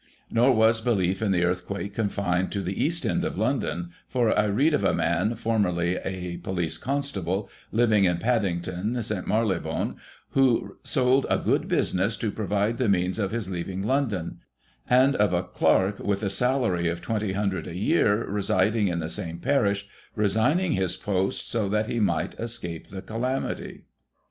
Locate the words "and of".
14.89-15.33